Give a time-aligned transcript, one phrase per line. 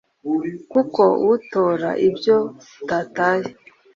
[0.71, 1.03] kuko
[1.33, 2.37] utora ibyo
[2.81, 3.49] utataye